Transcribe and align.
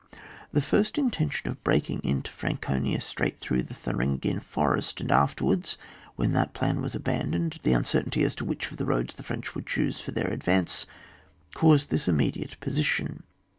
The 0.51 0.63
first 0.63 0.97
intention 0.97 1.47
of 1.51 1.63
breaking 1.63 1.99
into 2.03 2.31
IVan 2.31 2.59
conia 2.59 3.03
straight 3.03 3.37
through 3.37 3.61
the 3.61 3.75
Thuringian 3.75 4.39
Forest, 4.39 4.99
and 4.99 5.11
afkerwards, 5.11 5.77
when 6.15 6.31
that 6.31 6.55
plan 6.55 6.81
was 6.81 6.95
abandoned, 6.95 7.59
the 7.61 7.73
uncertainty 7.73 8.23
as 8.23 8.33
to 8.37 8.45
which 8.45 8.71
of 8.71 8.77
the 8.77 8.85
roads 8.87 9.13
the 9.13 9.21
French 9.21 9.45
trould 9.49 9.67
choose 9.67 9.99
for 10.01 10.09
their 10.11 10.29
advance, 10.33 10.87
caused 11.53 11.91
this 11.91 12.07
intermediate 12.07 12.59
position. 12.59 13.21